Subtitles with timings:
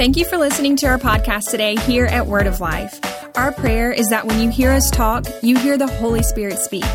[0.00, 2.98] Thank you for listening to our podcast today here at Word of Life.
[3.36, 6.86] Our prayer is that when you hear us talk, you hear the Holy Spirit speak.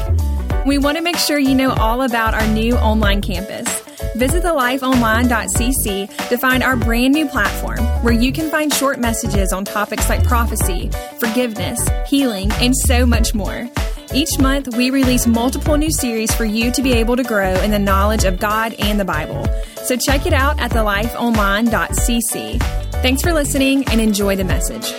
[0.65, 3.69] We want to make sure you know all about our new online campus.
[4.15, 9.65] Visit thelifeonline.cc to find our brand new platform where you can find short messages on
[9.65, 13.69] topics like prophecy, forgiveness, healing, and so much more.
[14.15, 17.69] Each month, we release multiple new series for you to be able to grow in
[17.69, 19.47] the knowledge of God and the Bible.
[19.83, 22.84] So check it out at thelifeonline.cc.
[23.05, 24.91] Thanks for listening and enjoy the message.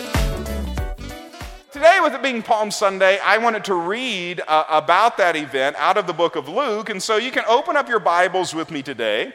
[1.72, 5.96] Today, with it being Palm Sunday, I wanted to read uh, about that event out
[5.96, 6.88] of the book of Luke.
[6.88, 9.32] And so you can open up your Bibles with me today,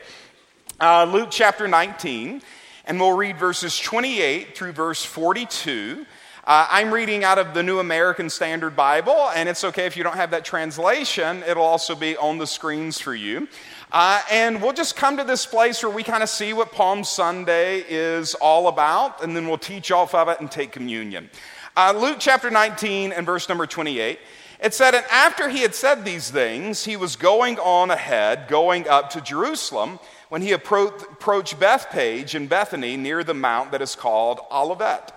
[0.80, 2.42] uh, Luke chapter 19,
[2.86, 6.06] and we'll read verses 28 through verse 42.
[6.46, 10.04] Uh, I'm reading out of the New American Standard Bible, and it's okay if you
[10.04, 13.50] don't have that translation, it'll also be on the screens for you.
[13.92, 17.04] Uh, and we'll just come to this place where we kind of see what Palm
[17.04, 21.30] Sunday is all about, and then we'll teach off of it and take communion.
[21.76, 24.18] Uh, Luke chapter 19 and verse number 28.
[24.64, 28.88] It said, And after he had said these things, he was going on ahead, going
[28.88, 34.40] up to Jerusalem, when he approached Bethphage in Bethany near the mount that is called
[34.50, 35.12] Olivet.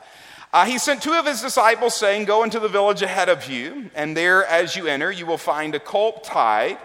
[0.52, 3.90] Uh, he sent two of his disciples, saying, Go into the village ahead of you,
[3.94, 6.78] and there as you enter, you will find a colt tied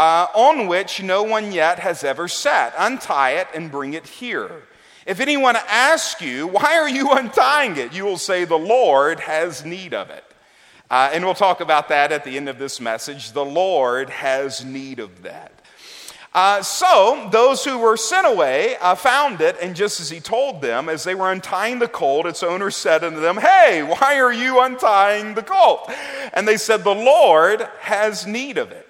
[0.00, 2.72] uh, on which no one yet has ever sat.
[2.78, 4.62] Untie it and bring it here.
[5.04, 7.92] If anyone asks you, Why are you untying it?
[7.92, 10.24] you will say, The Lord has need of it.
[10.90, 13.32] Uh, and we'll talk about that at the end of this message.
[13.32, 15.52] The Lord has need of that.
[16.32, 20.62] Uh, so those who were sent away uh, found it, and just as he told
[20.62, 24.32] them, as they were untying the colt, its owner said unto them, Hey, why are
[24.32, 25.92] you untying the colt?
[26.32, 28.89] And they said, The Lord has need of it.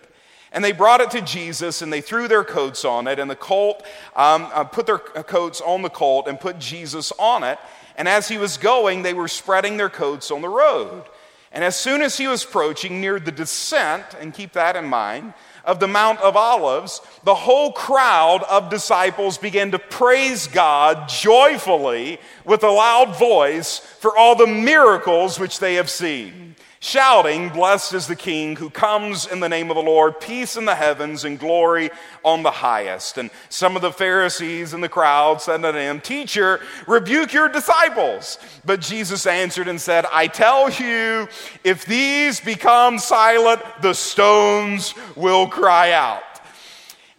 [0.52, 3.18] And they brought it to Jesus and they threw their coats on it.
[3.18, 3.84] And the colt
[4.16, 7.58] um, uh, put their coats on the colt and put Jesus on it.
[7.96, 11.04] And as he was going, they were spreading their coats on the road.
[11.52, 15.34] And as soon as he was approaching near the descent, and keep that in mind,
[15.64, 22.18] of the Mount of Olives, the whole crowd of disciples began to praise God joyfully
[22.44, 26.49] with a loud voice for all the miracles which they have seen
[26.80, 30.64] shouting, Blessed is the King who comes in the name of the Lord, peace in
[30.64, 31.90] the heavens and glory
[32.24, 33.18] on the highest.
[33.18, 38.38] And some of the Pharisees in the crowd said to him, Teacher, rebuke your disciples.
[38.64, 41.28] But Jesus answered and said, I tell you,
[41.62, 46.22] if these become silent, the stones will cry out.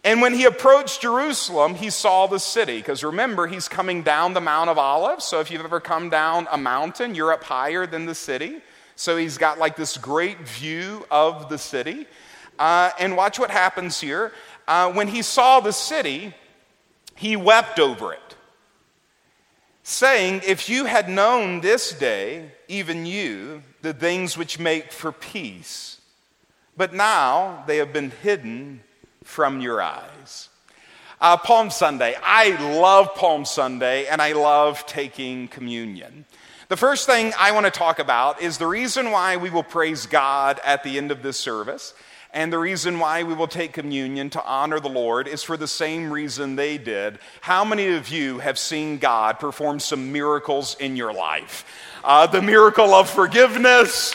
[0.04, 2.78] And when he approached Jerusalem, he saw the city.
[2.78, 5.24] Because remember, he's coming down the Mount of Olives.
[5.24, 8.60] So if you've ever come down a mountain, you're up higher than the city.
[9.02, 12.06] So he's got like this great view of the city.
[12.56, 14.30] Uh, and watch what happens here.
[14.68, 16.32] Uh, when he saw the city,
[17.16, 18.36] he wept over it,
[19.82, 26.00] saying, If you had known this day, even you, the things which make for peace,
[26.76, 28.84] but now they have been hidden
[29.24, 30.48] from your eyes.
[31.20, 32.14] Uh, Palm Sunday.
[32.22, 36.24] I love Palm Sunday and I love taking communion.
[36.72, 40.06] The first thing I want to talk about is the reason why we will praise
[40.06, 41.92] God at the end of this service.
[42.32, 45.68] And the reason why we will take communion to honor the Lord is for the
[45.68, 47.18] same reason they did.
[47.42, 51.66] How many of you have seen God perform some miracles in your life?
[52.02, 54.14] Uh, the miracle of forgiveness,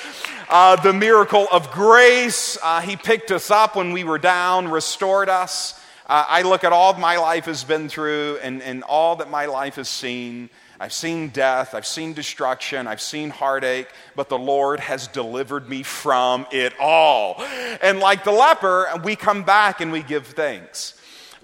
[0.50, 2.58] uh, the miracle of grace.
[2.64, 5.80] Uh, he picked us up when we were down, restored us.
[6.08, 9.46] Uh, I look at all my life has been through and, and all that my
[9.46, 10.50] life has seen.
[10.80, 15.82] I've seen death, I've seen destruction, I've seen heartache, but the Lord has delivered me
[15.82, 17.42] from it all.
[17.82, 20.94] And like the leper, we come back and we give thanks.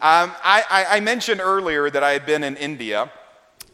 [0.01, 3.09] Um, I, I, I, mentioned earlier that I had been in India.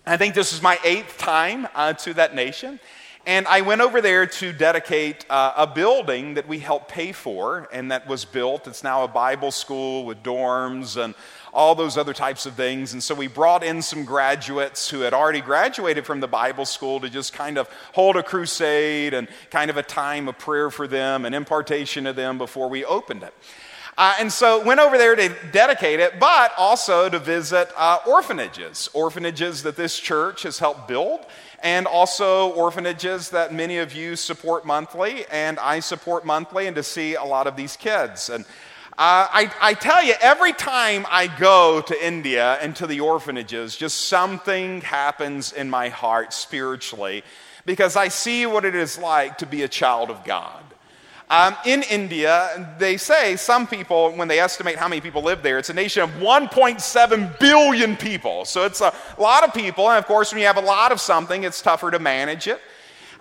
[0.05, 2.79] I think this is my eighth time uh, to that nation.
[3.25, 7.67] And I went over there to dedicate uh, a building that we helped pay for
[7.71, 8.67] and that was built.
[8.67, 11.13] It's now a Bible school with dorms and
[11.53, 12.93] all those other types of things.
[12.93, 16.99] And so we brought in some graduates who had already graduated from the Bible school
[16.99, 20.87] to just kind of hold a crusade and kind of a time of prayer for
[20.87, 23.33] them and impartation of them before we opened it.
[23.97, 28.89] Uh, and so went over there to dedicate it, but also to visit uh, orphanages,
[28.93, 31.25] orphanages that this church has helped build,
[31.61, 36.83] and also orphanages that many of you support monthly, and I support monthly, and to
[36.83, 38.29] see a lot of these kids.
[38.29, 38.45] And
[38.99, 43.77] uh, I, I tell you, every time I go to India and to the orphanages,
[43.77, 47.23] just something happens in my heart spiritually
[47.65, 50.61] because I see what it is like to be a child of God.
[51.29, 55.59] Um, in India, they say some people, when they estimate how many people live there,
[55.59, 58.43] it's a nation of 1.7 billion people.
[58.43, 59.89] So it's a lot of people.
[59.89, 62.59] And of course, when you have a lot of something, it's tougher to manage it.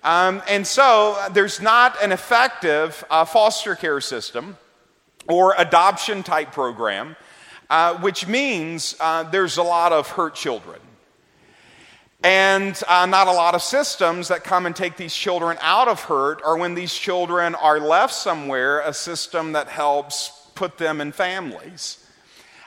[0.02, 4.56] Um, and so there's not an effective uh, foster care system
[5.26, 7.16] or adoption type program,
[7.70, 10.80] uh, which means uh, there's a lot of hurt children
[12.22, 16.00] and uh, not a lot of systems that come and take these children out of
[16.00, 21.12] hurt, or when these children are left somewhere, a system that helps put them in
[21.12, 22.04] families.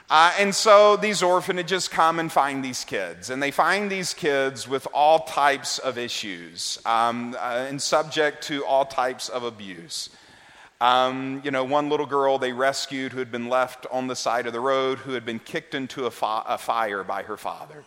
[0.08, 4.66] Uh, and so these orphanages come and find these kids, and they find these kids
[4.66, 10.08] with all types of issues um, uh, and subject to all types of abuse.
[10.82, 14.48] Um, you know, one little girl they rescued who had been left on the side
[14.48, 17.84] of the road, who had been kicked into a, fi- a fire by her father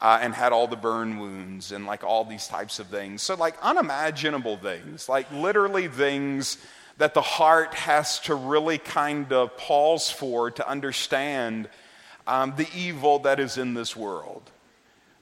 [0.00, 3.20] uh, and had all the burn wounds and like all these types of things.
[3.20, 6.56] So, like unimaginable things, like literally things
[6.96, 11.68] that the heart has to really kind of pause for to understand
[12.26, 14.50] um, the evil that is in this world,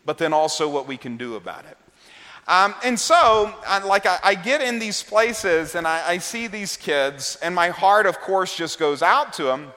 [0.05, 1.76] but then also what we can do about it.
[2.46, 6.46] Um, and so, I, like, I, I, get in these places and I, I see
[6.46, 9.73] these kids, and my heart, of course, just goes out to them,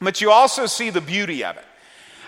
[0.00, 1.64] but you also see the beauty of it.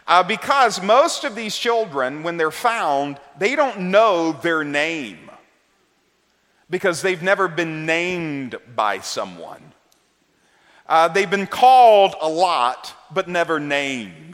[0.09, 5.31] Uh, because most of these children, when they're found, they don't know their name
[6.69, 9.63] because they've never been named by someone.
[10.89, 14.26] Uh, they've been called a lot, but never named.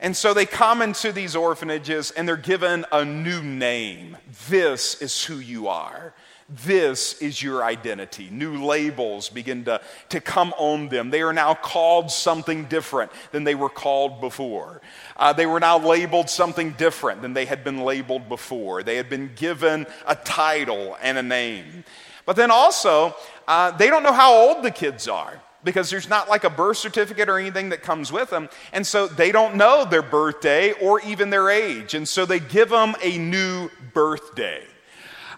[0.00, 4.16] And so they come into these orphanages and they're given a new name.
[4.48, 6.14] This is who you are.
[6.48, 8.28] This is your identity.
[8.30, 11.10] New labels begin to, to come on them.
[11.10, 14.80] They are now called something different than they were called before.
[15.16, 18.82] Uh, they were now labeled something different than they had been labeled before.
[18.82, 21.84] They had been given a title and a name.
[22.24, 23.14] But then also,
[23.46, 26.78] uh, they don't know how old the kids are because there's not like a birth
[26.78, 28.48] certificate or anything that comes with them.
[28.72, 31.94] And so they don't know their birthday or even their age.
[31.94, 34.64] And so they give them a new birthday.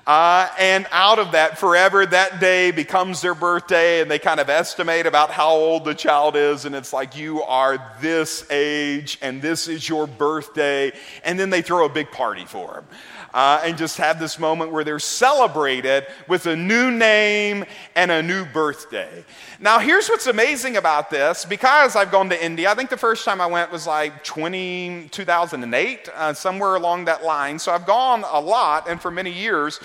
[0.04, 4.50] Uh, and out of that, forever, that day becomes their birthday, and they kind of
[4.50, 9.40] estimate about how old the child is, and it's like, you are this age, and
[9.40, 10.90] this is your birthday.
[11.24, 12.84] And then they throw a big party for them
[13.34, 17.64] uh, and just have this moment where they're celebrated with a new name
[17.94, 19.24] and a new birthday.
[19.60, 22.70] Now, here's what's amazing about this because I've gone to India.
[22.70, 27.24] I think the first time I went was like 20, 2008, uh, somewhere along that
[27.24, 27.58] line.
[27.58, 29.80] So I've gone a lot and for many years.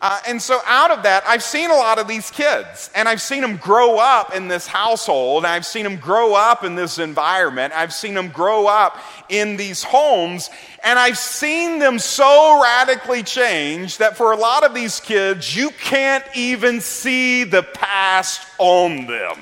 [0.00, 3.20] Uh, and so, out of that, I've seen a lot of these kids, and I've
[3.20, 7.72] seen them grow up in this household, I've seen them grow up in this environment.
[7.74, 8.98] I've seen them grow up
[9.28, 10.50] in these homes,
[10.84, 15.70] and I've seen them so radically change that for a lot of these kids, you
[15.70, 19.36] can't even see the past on them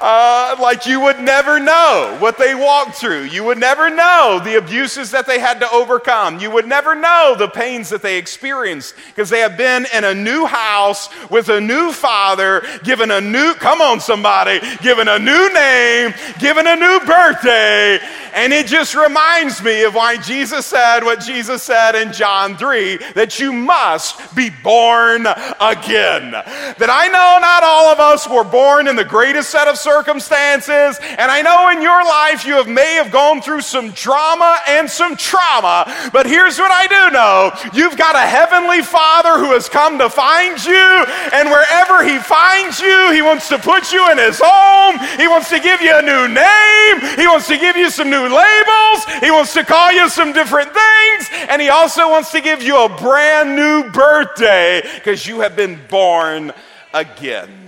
[0.00, 3.24] uh, like you would never know what they walked through.
[3.24, 6.40] You would never know the abuses that they had to overcome.
[6.40, 10.14] You would never know the pains that they experienced because they have been in a
[10.14, 15.52] new house with a new father, given a new, come on, somebody, given a new
[15.54, 17.98] name, given a new birthday.
[18.34, 22.98] And it just reminds me of why Jesus said what Jesus said in John 3
[23.14, 26.32] that you must be born again.
[26.32, 30.98] That I know not all of us were born in the greatest set of circumstances.
[31.18, 34.88] And I know in your life you have, may have gone through some drama and
[34.90, 35.86] some trauma.
[36.12, 40.10] But here's what I do know you've got a heavenly Father who has come to
[40.10, 41.04] find you.
[41.32, 44.98] And wherever He finds you, He wants to put you in His home.
[45.18, 47.18] He wants to give you a new name.
[47.18, 49.04] He wants to give you some new labels.
[49.20, 51.28] He wants to call you some different things.
[51.48, 55.78] And He also wants to give you a brand new birthday because you have been
[55.88, 56.52] born
[56.92, 57.67] again.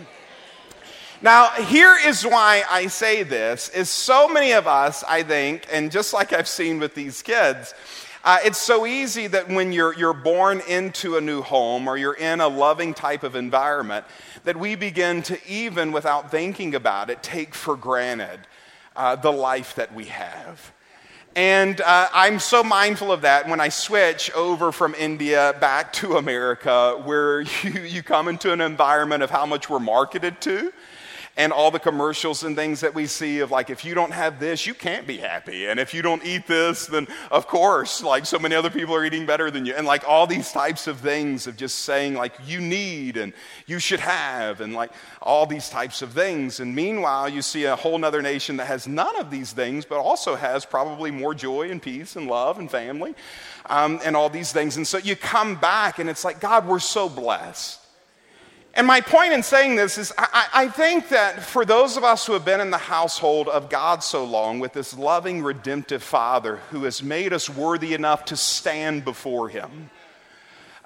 [1.22, 5.92] Now, here is why I say this is so many of us, I think, and
[5.92, 7.74] just like I've seen with these kids,
[8.24, 12.14] uh, it's so easy that when you're, you're born into a new home or you're
[12.14, 14.06] in a loving type of environment,
[14.44, 18.40] that we begin to, even without thinking about it, take for granted
[18.96, 20.72] uh, the life that we have.
[21.36, 26.16] And uh, I'm so mindful of that when I switch over from India back to
[26.16, 30.72] America, where you, you come into an environment of how much we're marketed to
[31.36, 34.40] and all the commercials and things that we see of like, if you don't have
[34.40, 35.68] this, you can't be happy.
[35.68, 39.04] And if you don't eat this, then of course, like so many other people are
[39.04, 39.74] eating better than you.
[39.74, 43.32] And like all these types of things of just saying like, you need and
[43.66, 44.90] you should have, and like
[45.22, 46.60] all these types of things.
[46.60, 49.98] And meanwhile, you see a whole nother nation that has none of these things, but
[49.98, 53.14] also has probably more joy and peace and love and family
[53.66, 54.76] um, and all these things.
[54.76, 57.80] And so you come back and it's like, God, we're so blessed.
[58.74, 62.26] And my point in saying this is I, I, think that for those of us
[62.26, 66.56] who have been in the household of God so long, with this loving, redemptive Father
[66.70, 69.90] who has made us worthy enough to stand before Him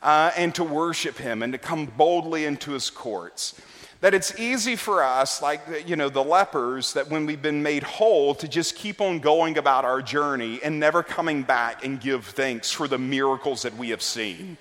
[0.02, 3.60] uh, and to worship Him and to come boldly into His courts,
[4.00, 7.82] that it's easy for us, like you know, the lepers, that when we've been made
[7.82, 12.24] whole, to just keep on going about our journey and never coming back and give
[12.24, 14.56] thanks for the miracles that we have seen.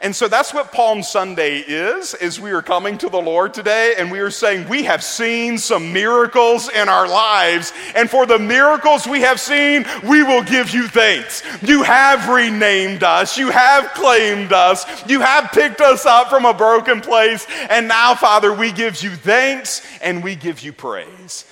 [0.00, 3.94] And so that's what Palm Sunday is, is we are coming to the Lord today
[3.96, 7.72] and we are saying we have seen some miracles in our lives.
[7.94, 11.42] And for the miracles we have seen, we will give you thanks.
[11.62, 13.38] You have renamed us.
[13.38, 14.84] You have claimed us.
[15.08, 17.46] You have picked us up from a broken place.
[17.70, 21.46] And now, Father, we give you thanks and we give you praise.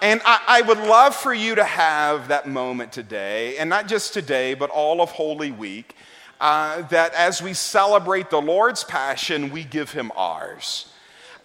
[0.00, 4.12] And I, I, would love for you to have that moment today, and not just
[4.12, 5.96] today, but all of Holy Week,
[6.40, 10.86] uh, that as we celebrate the Lord's passion, we give him ours.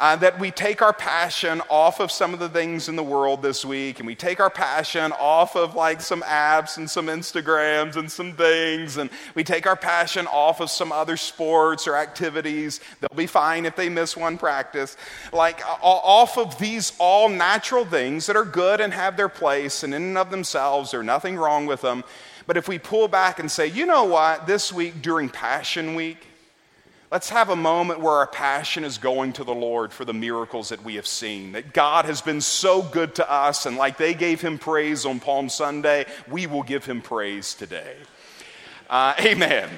[0.01, 3.41] Uh, that we take our passion off of some of the things in the world
[3.41, 7.97] this week and we take our passion off of like some apps and some Instagrams
[7.97, 12.79] and some things and we take our passion off of some other sports or activities.
[13.01, 14.95] They'll be fine if they miss one practice.
[15.33, 19.93] Like off of these all natural things that are good and have their place and
[19.93, 22.05] in and of themselves, there's nothing wrong with them.
[22.49, 26.17] But if we pull back and say, you know what, this week during Passion Week,
[27.11, 30.69] let's have a moment where our passion is going to the Lord for the miracles
[30.69, 31.51] that we have seen.
[31.51, 35.19] That God has been so good to us, and like they gave him praise on
[35.19, 37.93] Palm Sunday, we will give him praise today.
[38.89, 39.69] Uh, amen.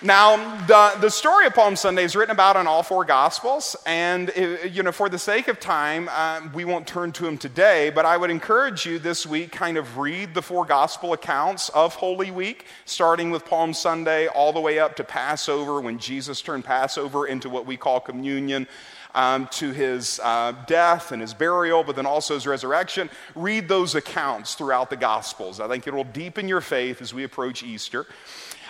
[0.00, 4.30] Now, the, the story of Palm Sunday is written about in all four Gospels, and
[4.30, 7.90] uh, you know, for the sake of time, uh, we won't turn to them today.
[7.90, 11.96] But I would encourage you this week, kind of read the four Gospel accounts of
[11.96, 16.64] Holy Week, starting with Palm Sunday all the way up to Passover, when Jesus turned
[16.64, 18.68] Passover into what we call communion.
[19.14, 23.08] Um, to his uh, death and his burial, but then also his resurrection.
[23.34, 25.60] Read those accounts throughout the Gospels.
[25.60, 28.06] I think it will deepen your faith as we approach Easter.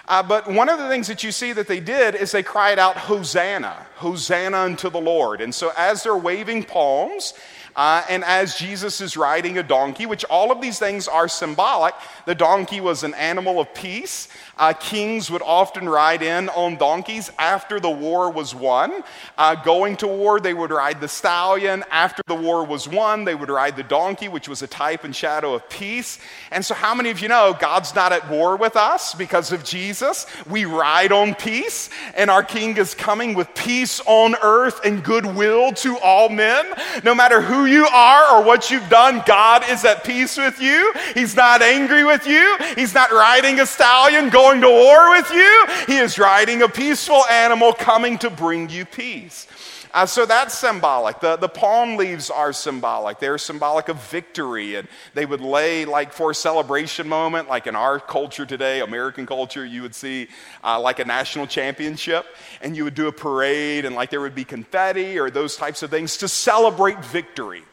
[0.09, 2.79] Uh, but one of the things that you see that they did is they cried
[2.79, 5.43] out, Hosanna, Hosanna unto the Lord.
[5.43, 7.35] And so as they're waving palms,
[7.77, 11.95] uh, and as Jesus is riding a donkey, which all of these things are symbolic,
[12.25, 14.29] the donkey was an animal of peace.
[14.59, 19.05] Uh, kings would often ride in on donkeys after the war was won.
[19.37, 21.85] Uh, going to war, they would ride the stallion.
[21.91, 25.15] After the war was won, they would ride the donkey, which was a type and
[25.15, 26.19] shadow of peace.
[26.51, 29.63] And so, how many of you know God's not at war with us because of
[29.65, 30.27] Jesus?
[30.49, 35.73] We ride on peace, and our King is coming with peace on earth and goodwill
[35.73, 36.67] to all men.
[37.05, 40.93] No matter who you are or what you've done, God is at peace with you.
[41.15, 42.57] He's not angry with you.
[42.75, 45.67] He's not riding a stallion going going to war with you.
[45.87, 49.47] He is riding a peaceful animal coming to bring you peace.
[49.93, 51.21] Uh, so that's symbolic.
[51.21, 53.19] The, the palm leaves are symbolic.
[53.19, 54.77] They're symbolic of victory.
[54.77, 59.27] And they would lay, like, for a celebration moment, like in our culture today, American
[59.27, 60.29] culture, you would see
[60.65, 62.25] uh, like a national championship.
[62.63, 65.83] And you would do a parade, and like there would be confetti or those types
[65.83, 67.65] of things to celebrate victory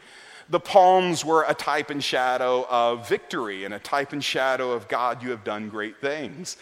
[0.49, 4.87] the palms were a type and shadow of victory and a type and shadow of
[4.87, 6.57] God, you have done great things.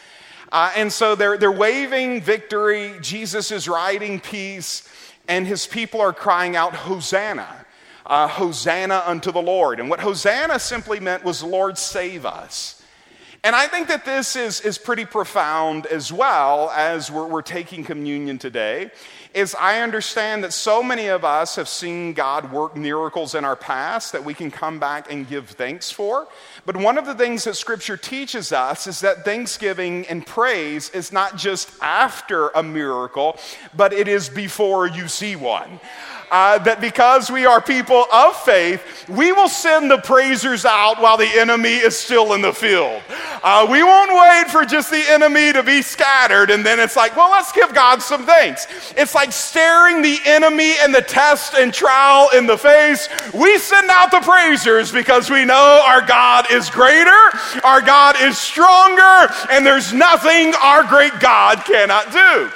[0.52, 2.94] Uh, and so they're, they're waving victory.
[3.02, 4.88] Jesus is riding peace,
[5.28, 7.66] and his people are crying out, Hosanna.
[8.06, 9.80] Uh, Hosanna unto the Lord.
[9.80, 12.83] And what Hosanna simply meant was, Lord, save us.
[13.46, 17.84] And I think that this is, is pretty profound as well as we're, we're taking
[17.84, 18.90] communion today
[19.34, 23.58] is I understand that so many of us have seen God work miracles in our
[23.58, 26.28] past that we can come back and give thanks for.
[26.66, 31.12] But one of the things that Scripture teaches us is that thanksgiving and praise is
[31.12, 33.38] not just after a miracle,
[33.76, 35.82] but it is before you see one
[36.34, 41.16] uh, that because we are people of faith, we will send the praisers out while
[41.16, 43.04] the enemy is still in the field.
[43.44, 47.16] Uh, we won't wait for just the enemy to be scattered and then it's like,
[47.16, 48.66] well, let's give God some thanks.
[48.98, 53.08] It's like staring the enemy and the test and trial in the face.
[53.32, 57.30] We send out the praisers because we know our God is greater,
[57.64, 62.52] our God is stronger, and there's nothing our great God cannot do.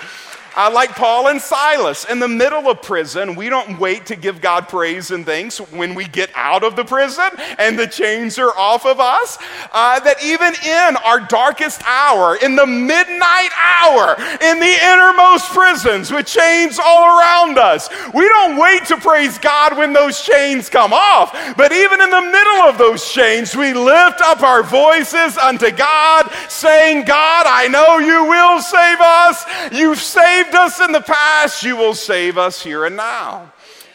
[0.58, 4.42] Uh, like Paul and Silas in the middle of prison, we don't wait to give
[4.42, 8.58] God praise and thanks when we get out of the prison and the chains are
[8.58, 9.38] off of us.
[9.72, 16.12] Uh, that even in our darkest hour, in the midnight hour, in the innermost prisons
[16.12, 20.92] with chains all around us, we don't wait to praise God when those chains come
[20.92, 21.34] off.
[21.56, 26.32] But even in the middle of those chains, we lift up our voices unto God,
[26.50, 29.46] saying, God, I know you will save us.
[29.72, 33.52] You've saved saved us in the past, you will save us here and now.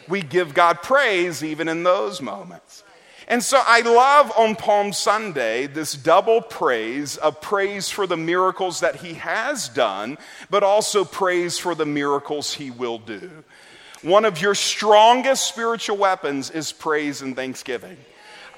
[0.07, 2.83] We give God praise even in those moments.
[3.27, 8.81] And so I love on Palm Sunday this double praise of praise for the miracles
[8.81, 10.17] that he has done,
[10.49, 13.31] but also praise for the miracles he will do.
[14.01, 17.97] One of your strongest spiritual weapons is praise and thanksgiving.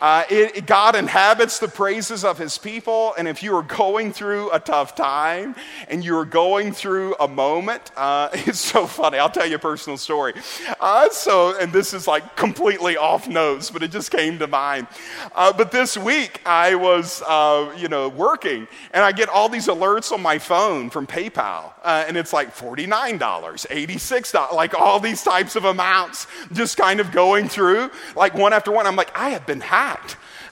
[0.02, 3.14] Uh, it, God inhabits the praises of his people.
[3.18, 5.56] And if you are going through a tough time
[5.88, 9.18] and you are going through a moment, uh, it's so funny.
[9.18, 10.34] I'll tell you a personal story.
[10.80, 14.88] Uh, so, and this is like completely off notes, but it just came to mind.
[15.34, 19.68] Uh, but this week I was, uh, you know, working and I get all these
[19.68, 21.72] alerts on my phone from PayPal.
[21.84, 27.12] Uh, and it's like $49, $86, like all these types of amounts just kind of
[27.12, 28.88] going through, like one after one.
[28.88, 29.95] I'm like, I have been hacked.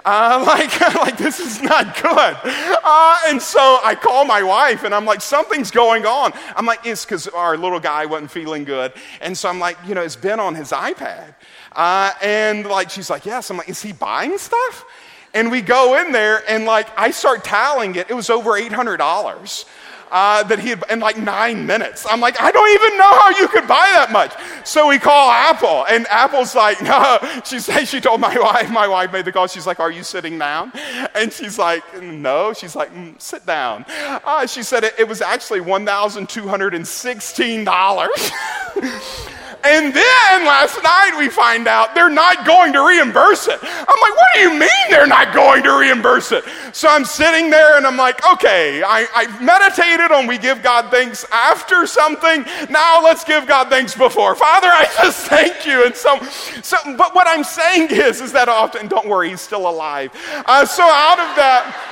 [0.06, 2.38] Uh, like, like this is not good.
[2.84, 6.34] Uh, and so I call my wife and I'm like, something's going on.
[6.56, 8.94] I'm like, it's because our little guy wasn't feeling good.
[9.22, 11.36] And so I'm like, you know, it's been on his iPad.
[11.72, 13.50] Uh, and like, she's like, yes.
[13.50, 14.86] I'm like, is he buying stuff?
[15.34, 18.10] And we go in there and like, I start tallying it.
[18.10, 19.66] It was over $800
[20.13, 22.05] uh, that he had in like nine minutes.
[22.08, 24.32] I'm like, I don't even know how you could buy that much.
[24.63, 27.17] So we call Apple, and Apple's like, no.
[27.43, 28.70] She said she told my wife.
[28.70, 29.48] My wife made the call.
[29.48, 30.72] She's like, Are you sitting down?
[31.15, 32.53] And she's like, No.
[32.53, 33.86] She's like, mm, Sit down.
[33.89, 38.32] Uh, she said it, it was actually one thousand two hundred and sixteen dollars.
[39.63, 43.60] And then last night we find out they're not going to reimburse it.
[43.62, 46.43] I'm like, what do you mean they're not going to reimburse it?
[46.74, 50.91] So I'm sitting there and I'm like, okay, I, I meditated on we give God
[50.91, 52.43] thanks after something.
[52.70, 54.36] Now let's give God thanks before.
[54.36, 55.86] Father, I just thank you.
[55.86, 56.20] And so,
[56.62, 60.12] so but what I'm saying is, is that often, don't worry, he's still alive.
[60.46, 61.91] Uh, so out of that,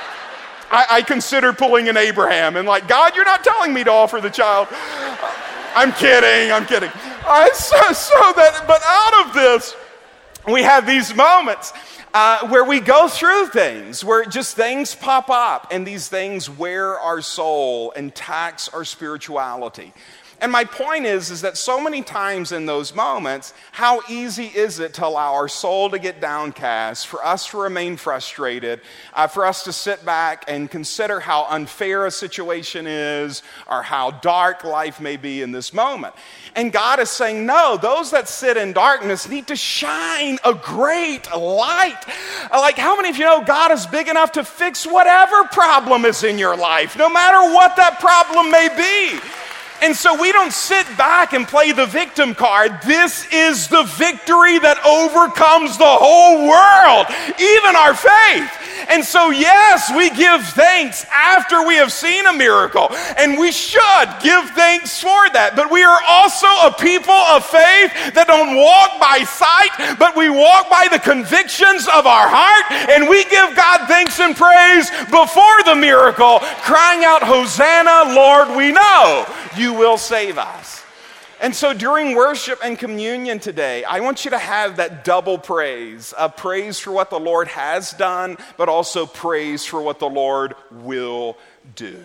[0.70, 4.20] I, I considered pulling an Abraham and like, God, you're not telling me to offer
[4.20, 4.68] the child.
[5.74, 6.90] I'm kidding, I'm kidding.
[7.24, 9.76] Uh, so, so that, but out of this,
[10.48, 11.72] we have these moments
[12.12, 16.98] uh, where we go through things, where just things pop up, and these things wear
[16.98, 19.92] our soul and tax our spirituality.
[20.40, 24.80] And my point is, is that so many times in those moments, how easy is
[24.80, 28.80] it to allow our soul to get downcast, for us to remain frustrated,
[29.14, 34.10] uh, for us to sit back and consider how unfair a situation is, or how
[34.10, 36.12] dark life may be in this moment.
[36.54, 41.34] And God is saying, no, those that sit in darkness need to shine a great
[41.34, 41.98] light.
[42.50, 46.24] Like, how many of you know God is big enough to fix whatever problem is
[46.24, 49.18] in your life, no matter what that problem may be?
[49.82, 52.78] And so we don't sit back and play the victim card.
[52.84, 57.06] This is the victory that overcomes the whole world,
[57.40, 58.61] even our faith.
[58.88, 64.08] And so, yes, we give thanks after we have seen a miracle, and we should
[64.22, 65.52] give thanks for that.
[65.56, 70.28] But we are also a people of faith that don't walk by sight, but we
[70.30, 75.62] walk by the convictions of our heart, and we give God thanks and praise before
[75.64, 80.81] the miracle, crying out, Hosanna, Lord, we know you will save us.
[81.42, 86.14] And so during worship and communion today, I want you to have that double praise
[86.16, 90.54] a praise for what the Lord has done, but also praise for what the Lord
[90.70, 91.36] will
[91.74, 91.98] do.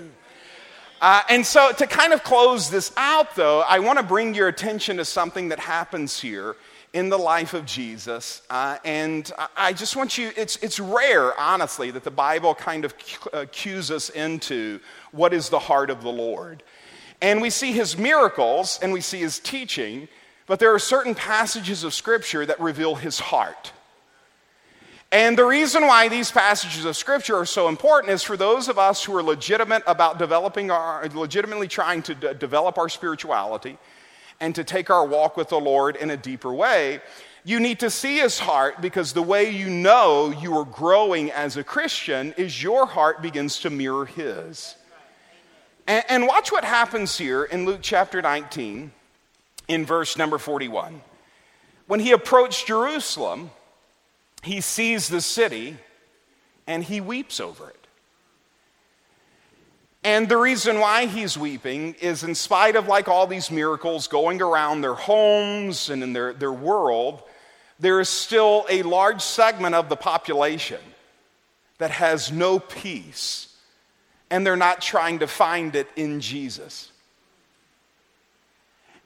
[1.00, 4.47] Uh, and so, to kind of close this out, though, I want to bring your
[4.47, 6.56] attention to something that happens here
[6.93, 8.41] in the life of Jesus.
[8.50, 12.95] Uh, and I just want you, it's, it's rare, honestly, that the Bible kind of
[13.32, 14.80] uh, cues us into
[15.12, 16.63] what is the heart of the Lord.
[17.21, 20.08] And we see his miracles and we see his teaching,
[20.45, 23.71] but there are certain passages of Scripture that reveal his heart.
[25.12, 28.77] And the reason why these passages of Scripture are so important is for those of
[28.77, 33.77] us who are legitimate about developing our, legitimately trying to d- develop our spirituality
[34.41, 36.99] and to take our walk with the Lord in a deeper way.
[37.45, 41.56] You need to see his heart because the way you know you are growing as
[41.56, 44.75] a Christian is your heart begins to mirror his.
[45.88, 48.91] And, and watch what happens here in Luke chapter 19,
[49.67, 51.02] in verse number 41.
[51.88, 53.52] When he approached Jerusalem,
[54.43, 55.78] he sees the city
[56.67, 57.76] and he weeps over it.
[60.04, 64.41] And the reason why he's weeping is, in spite of like all these miracles going
[64.41, 67.23] around their homes and in their, their world,
[67.80, 70.80] there is still a large segment of the population
[71.78, 73.46] that has no peace
[74.30, 76.92] and they're not trying to find it in Jesus.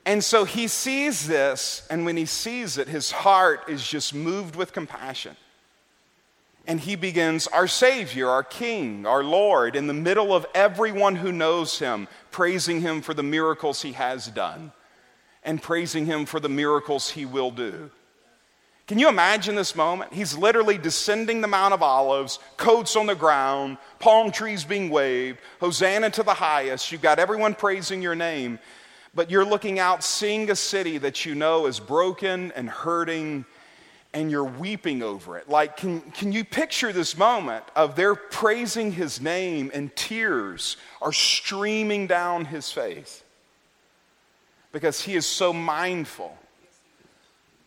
[0.06, 4.56] And so he sees this, and when he sees it, his heart is just moved
[4.56, 5.36] with compassion.
[6.66, 11.32] And he begins, Our Savior, our King, our Lord, in the middle of everyone who
[11.32, 14.72] knows him, praising him for the miracles he has done
[15.44, 17.90] and praising him for the miracles he will do.
[18.88, 20.14] Can you imagine this moment?
[20.14, 25.40] He's literally descending the Mount of Olives, coats on the ground, palm trees being waved,
[25.60, 26.92] Hosanna to the highest.
[26.92, 28.60] You've got everyone praising your name,
[29.14, 33.46] but you're looking out, seeing a city that you know is broken and hurting,
[34.14, 35.48] and you're weeping over it.
[35.48, 41.14] Like, can, can you picture this moment of their praising his name and tears are
[41.14, 43.24] streaming down his face?
[44.74, 46.38] Because he is so mindful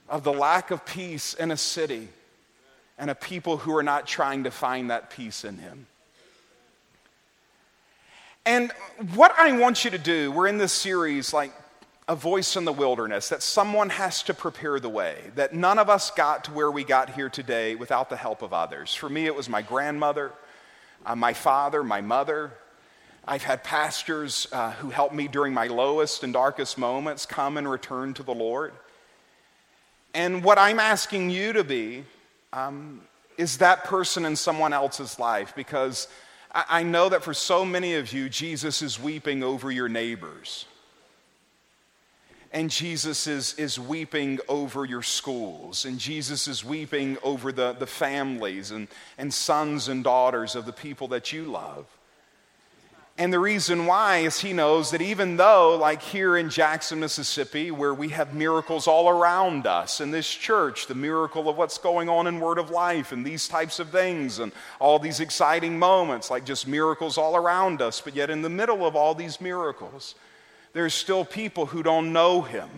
[0.09, 2.09] of the lack of peace in a city
[2.99, 5.87] and a people who are not trying to find that peace in Him.
[8.47, 8.73] And
[9.15, 11.53] what I want you to do, we're in this series like
[12.07, 15.89] a voice in the wilderness, that someone has to prepare the way, that none of
[15.89, 18.95] us got to where we got here today without the help of others.
[18.95, 20.33] For me, it was my grandmother,
[21.07, 22.53] uh, my father, my mother.
[23.27, 27.69] I've had pastors uh, who helped me during my lowest and darkest moments come and
[27.69, 28.75] return to the Lord.
[30.15, 32.05] And what I'm asking you to be
[32.53, 33.01] um,
[33.37, 36.07] is that person in someone else's life because
[36.55, 40.67] I, I know that for so many of you, Jesus is weeping over your neighbors.
[42.53, 45.85] And Jesus is, is weeping over your schools.
[45.85, 48.87] And Jesus is weeping over the, the families and,
[49.19, 51.87] and sons and daughters of the people that you love.
[53.17, 57.71] And the reason why is he knows that even though, like here in Jackson, Mississippi,
[57.71, 62.09] where we have miracles all around us, in this church, the miracle of what's going
[62.09, 64.51] on in Word of Life and these types of things, and
[64.81, 68.85] all these exciting moments, like just miracles all around us, but yet in the middle
[68.85, 70.17] of all these miracles,
[70.73, 72.69] there's still people who don't know him.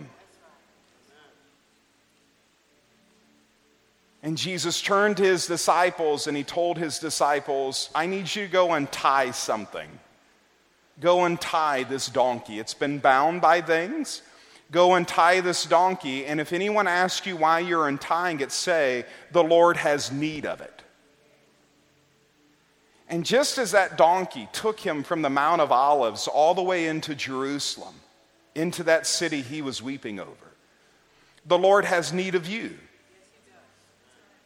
[4.21, 8.51] And Jesus turned to his disciples and he told his disciples, I need you to
[8.51, 9.87] go and tie something.
[10.99, 12.59] Go and tie this donkey.
[12.59, 14.21] It's been bound by things.
[14.71, 19.05] Go and tie this donkey, and if anyone asks you why you're untying it, say,
[19.31, 20.81] The Lord has need of it.
[23.09, 26.87] And just as that donkey took him from the Mount of Olives all the way
[26.87, 27.95] into Jerusalem,
[28.53, 30.51] into that city he was weeping over,
[31.45, 32.77] the Lord has need of you.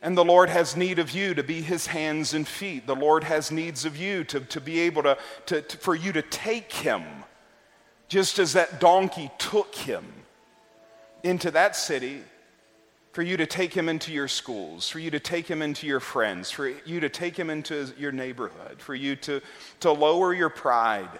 [0.01, 2.87] And the Lord has need of you to be his hands and feet.
[2.87, 6.11] The Lord has needs of you to, to be able to, to, to, for you
[6.13, 7.03] to take him,
[8.07, 10.05] just as that donkey took him
[11.23, 12.23] into that city,
[13.11, 15.99] for you to take him into your schools, for you to take him into your
[15.99, 19.41] friends, for you to take him into your neighborhood, for you to,
[19.81, 21.19] to lower your pride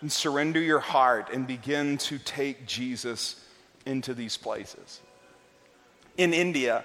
[0.00, 3.44] and surrender your heart and begin to take Jesus
[3.86, 5.00] into these places.
[6.16, 6.84] In India,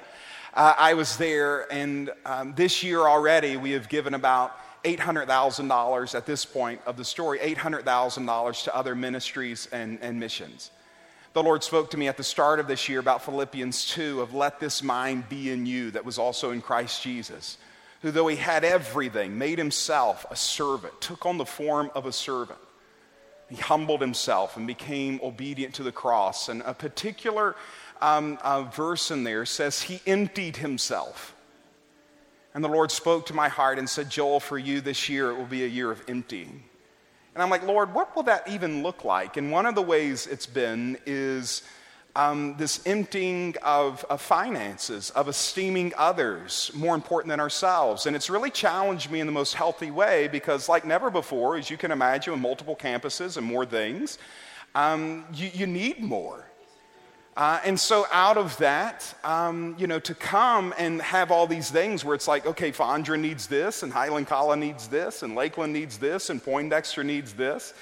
[0.56, 6.26] uh, I was there, and um, this year already we have given about $800,000 at
[6.26, 10.70] this point of the story, $800,000 to other ministries and, and missions.
[11.34, 14.36] The Lord spoke to me at the start of this year about Philippians 2 of
[14.36, 17.58] let this mind be in you that was also in Christ Jesus,
[18.04, 22.12] who though he had everything, made himself a servant, took on the form of a
[22.12, 22.60] servant.
[23.50, 26.50] He humbled himself and became obedient to the cross.
[26.50, 27.56] And a particular
[28.02, 31.36] um, uh, verse in there says, He emptied himself.
[32.54, 35.38] And the Lord spoke to my heart and said, Joel, for you this year it
[35.38, 36.64] will be a year of emptying.
[37.34, 39.38] And I'm like, Lord, what will that even look like?
[39.38, 41.64] And one of the ways it's been is
[42.16, 48.06] um, this emptying of, of, finances, of esteeming others more important than ourselves.
[48.06, 51.72] And it's really challenged me in the most healthy way because, like never before, as
[51.72, 54.20] you can imagine, with multiple campuses and more things,
[54.76, 56.46] um, you, you need more.
[57.36, 61.72] Uh, and so, out of that, um, you know, to come and have all these
[61.72, 65.74] things where it's like, okay, Fondren needs this, and Highland Colony needs this, and Lakeland
[65.74, 67.74] needs this, and Poindexter needs this,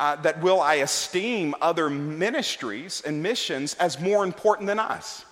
[0.00, 5.24] uh, that will I esteem other ministries and missions as more important than us.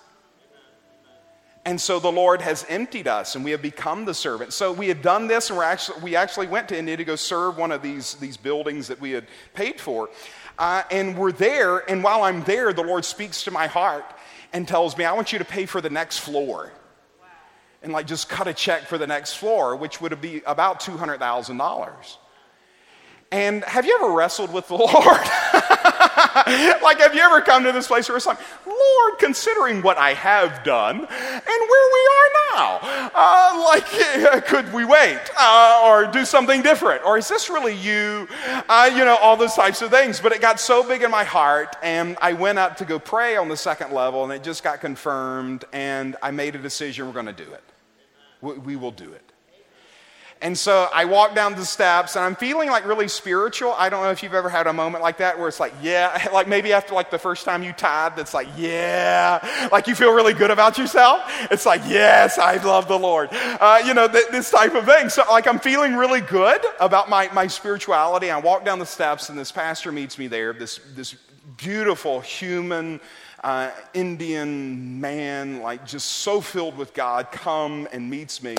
[1.65, 4.53] And so the Lord has emptied us and we have become the servant.
[4.53, 7.15] So we had done this and we're actually, we actually went to India to go
[7.15, 10.09] serve one of these, these buildings that we had paid for.
[10.59, 14.03] Uh, and we're there, and while I'm there, the Lord speaks to my heart
[14.51, 16.73] and tells me, I want you to pay for the next floor.
[17.81, 22.17] And like just cut a check for the next floor, which would be about $200,000.
[23.31, 25.58] And have you ever wrestled with the Lord?
[26.83, 30.13] like, have you ever come to this place where it's like, Lord, considering what I
[30.13, 32.79] have done and where we are now,
[33.13, 37.03] uh, like, could we wait uh, or do something different?
[37.05, 38.27] Or is this really you?
[38.67, 40.19] Uh, you know, all those types of things.
[40.19, 43.37] But it got so big in my heart, and I went up to go pray
[43.37, 47.13] on the second level, and it just got confirmed, and I made a decision we're
[47.13, 47.63] going to do it.
[48.41, 49.28] we will do it.
[50.41, 53.73] And so I walk down the steps and I'm feeling like really spiritual.
[53.77, 56.29] I don't know if you've ever had a moment like that where it's like, yeah,
[56.33, 60.13] like maybe after like the first time you tied, that's like, yeah, like you feel
[60.13, 61.23] really good about yourself.
[61.51, 63.29] It's like, yes, I love the Lord.
[63.31, 65.09] Uh, you know, th- this type of thing.
[65.09, 68.31] So like I'm feeling really good about my, my spirituality.
[68.31, 71.15] I walk down the steps and this pastor meets me there, this, this
[71.57, 73.01] beautiful human,
[73.43, 78.57] uh, Indian man, like just so filled with God, come and meets me.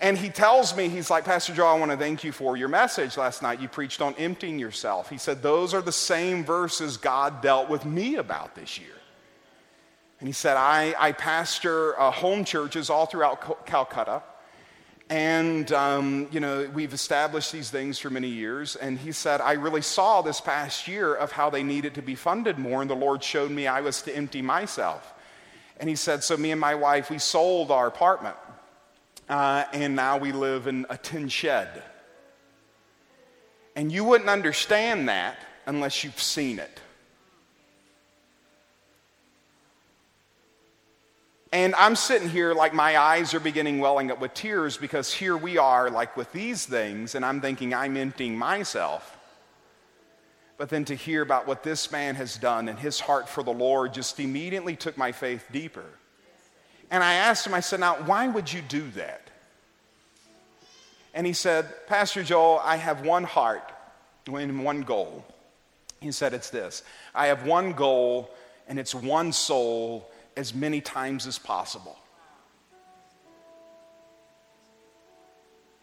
[0.00, 2.68] And he tells me, he's like, Pastor Joe, I want to thank you for your
[2.68, 3.60] message last night.
[3.60, 5.10] You preached on emptying yourself.
[5.10, 8.88] He said, Those are the same verses God dealt with me about this year.
[10.20, 14.22] And he said, I, I pastor uh, home churches all throughout Calcutta.
[15.10, 18.76] And, um, you know, we've established these things for many years.
[18.76, 22.14] And he said, I really saw this past year of how they needed to be
[22.14, 22.80] funded more.
[22.80, 25.12] And the Lord showed me I was to empty myself.
[25.78, 28.36] And he said, So me and my wife, we sold our apartment
[29.28, 31.82] uh, and now we live in a tin shed.
[33.76, 36.80] And you wouldn't understand that unless you've seen it.
[41.52, 45.36] And I'm sitting here like my eyes are beginning welling up with tears because here
[45.36, 49.16] we are, like with these things, and I'm thinking I'm emptying myself.
[50.58, 53.50] But then to hear about what this man has done and his heart for the
[53.50, 55.86] Lord just immediately took my faith deeper.
[56.88, 59.28] And I asked him, I said, Now, why would you do that?
[61.14, 63.72] And he said, Pastor Joel, I have one heart
[64.26, 65.24] and one goal.
[66.00, 68.30] He said, It's this I have one goal,
[68.68, 71.96] and it's one soul as many times as possible.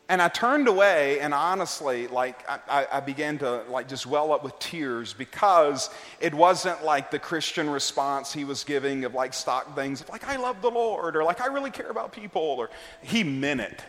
[0.10, 4.42] And I turned away, and honestly, like I, I, began to like just well up
[4.42, 5.90] with tears because
[6.22, 10.38] it wasn't like the Christian response he was giving of like stock things, like I
[10.38, 12.70] love the Lord, or like I really care about people, or
[13.02, 13.82] he meant it.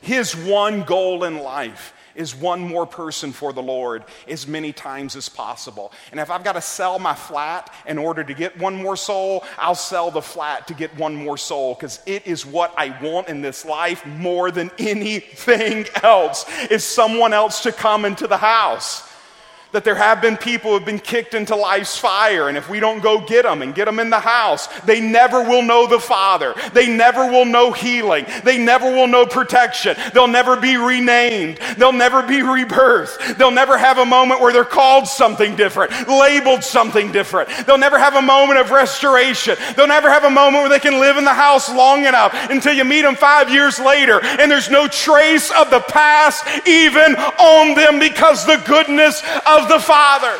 [0.00, 5.16] His one goal in life is one more person for the Lord as many times
[5.16, 5.92] as possible.
[6.10, 9.44] And if I've got to sell my flat in order to get one more soul,
[9.56, 13.28] I'll sell the flat to get one more soul because it is what I want
[13.28, 19.07] in this life more than anything else is someone else to come into the house
[19.72, 22.80] that there have been people who have been kicked into life's fire, and if we
[22.80, 25.98] don't go get them and get them in the house, they never will know the
[25.98, 26.54] Father.
[26.72, 28.24] They never will know healing.
[28.44, 29.96] They never will know protection.
[30.14, 31.58] They'll never be renamed.
[31.76, 33.36] They'll never be rebirthed.
[33.36, 37.50] They'll never have a moment where they're called something different, labeled something different.
[37.66, 39.56] They'll never have a moment of restoration.
[39.76, 42.72] They'll never have a moment where they can live in the house long enough until
[42.72, 47.74] you meet them five years later, and there's no trace of the past even on
[47.74, 50.38] them because the goodness of of the Father.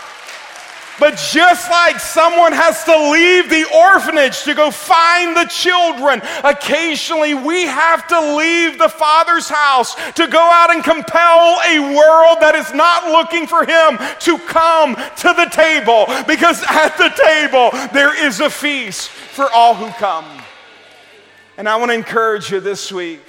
[0.98, 7.34] But just like someone has to leave the orphanage to go find the children, occasionally
[7.34, 12.54] we have to leave the Father's house to go out and compel a world that
[12.56, 16.06] is not looking for Him to come to the table.
[16.26, 20.26] Because at the table there is a feast for all who come.
[21.56, 23.20] And I want to encourage you this week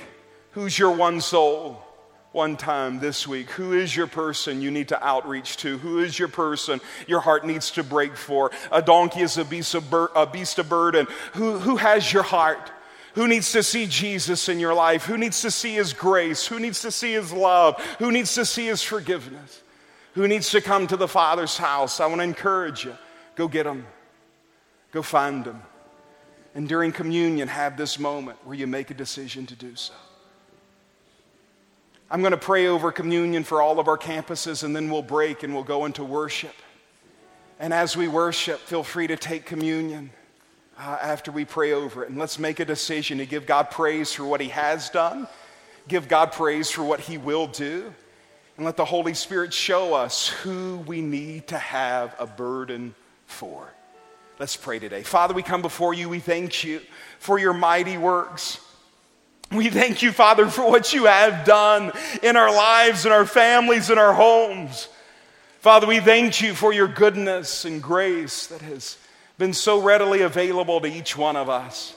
[0.51, 1.83] who's your one soul?
[2.31, 3.49] One time this week.
[3.51, 5.77] Who is your person you need to outreach to?
[5.79, 8.51] Who is your person your heart needs to break for?
[8.71, 11.07] A donkey is a beast of, bur- a beast of burden.
[11.33, 12.71] Who, who has your heart?
[13.15, 15.05] Who needs to see Jesus in your life?
[15.05, 16.45] Who needs to see His grace?
[16.45, 17.81] Who needs to see His love?
[17.97, 19.63] Who needs to see His forgiveness?
[20.13, 21.99] Who needs to come to the Father's house?
[21.99, 22.95] I want to encourage you.
[23.35, 23.87] Go get them.
[24.91, 25.61] Go find them.
[26.53, 29.93] And during communion, have this moment where you make a decision to do so.
[32.11, 35.43] I'm going to pray over communion for all of our campuses, and then we'll break
[35.43, 36.55] and we'll go into worship.
[37.59, 40.09] And as we worship, feel free to take communion
[40.79, 42.09] uh, after we pray over it.
[42.09, 45.27] And let's make a decision to give God praise for what He has done,
[45.87, 47.93] give God praise for what He will do,
[48.57, 52.95] and let the Holy Spirit show us who we need to have a burden
[53.27, 53.71] for.
[54.39, 55.03] Let's pray today.
[55.03, 56.09] Father, we come before you.
[56.09, 56.81] We thank you
[57.19, 58.59] for your mighty works.
[59.51, 63.89] We thank you, Father, for what you have done in our lives, in our families,
[63.89, 64.87] in our homes.
[65.61, 68.97] Father, we thank you for your goodness and grace that has
[69.39, 71.95] been so readily available to each one of us.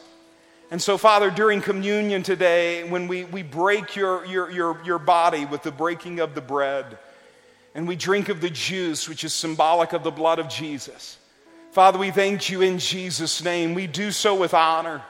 [0.70, 5.44] And so, Father, during communion today, when we, we break your, your, your, your body
[5.44, 6.96] with the breaking of the bread,
[7.74, 11.18] and we drink of the juice, which is symbolic of the blood of Jesus,
[11.72, 13.74] Father, we thank you in Jesus' name.
[13.74, 15.02] We do so with honor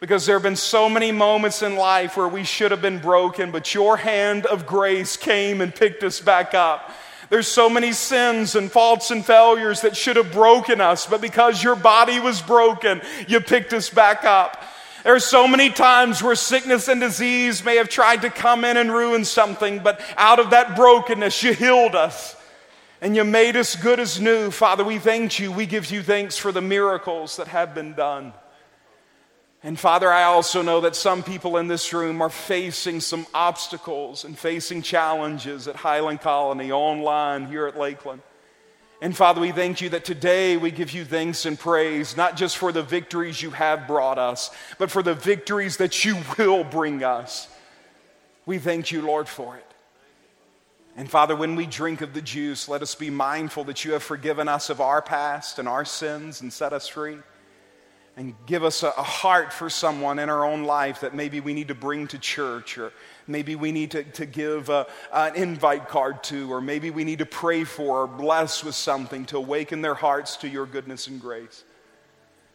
[0.00, 3.50] because there have been so many moments in life where we should have been broken,
[3.50, 6.90] but your hand of grace came and picked us back up.
[7.30, 11.62] There's so many sins and faults and failures that should have broken us, but because
[11.62, 14.62] your body was broken, you picked us back up.
[15.04, 18.76] There are so many times where sickness and disease may have tried to come in
[18.76, 22.36] and ruin something, but out of that brokenness, you healed us
[23.00, 24.50] and you made us good as new.
[24.50, 25.52] Father, we thank you.
[25.52, 28.32] We give you thanks for the miracles that have been done.
[29.62, 34.24] And Father, I also know that some people in this room are facing some obstacles
[34.24, 38.22] and facing challenges at Highland Colony, online, here at Lakeland.
[39.00, 42.56] And Father, we thank you that today we give you thanks and praise, not just
[42.56, 47.02] for the victories you have brought us, but for the victories that you will bring
[47.02, 47.48] us.
[48.46, 49.64] We thank you, Lord, for it.
[50.96, 54.02] And Father, when we drink of the juice, let us be mindful that you have
[54.02, 57.18] forgiven us of our past and our sins and set us free.
[58.18, 61.54] And give us a, a heart for someone in our own life that maybe we
[61.54, 62.92] need to bring to church, or
[63.28, 67.20] maybe we need to, to give a, an invite card to, or maybe we need
[67.20, 71.20] to pray for or bless with something to awaken their hearts to your goodness and
[71.20, 71.62] grace.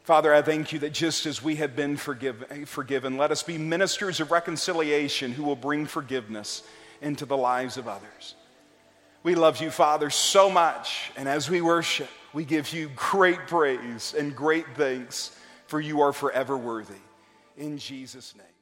[0.02, 4.20] Father, I thank you that just as we have been forgiven, let us be ministers
[4.20, 6.62] of reconciliation who will bring forgiveness
[7.00, 8.34] into the lives of others.
[9.22, 11.10] We love you, Father, so much.
[11.16, 15.34] And as we worship, we give you great praise and great thanks,
[15.74, 17.02] for you are forever worthy.
[17.56, 18.53] In Jesus' name.